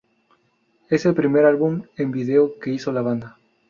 [0.89, 3.37] Es el primer álbum en video que hizo la banda.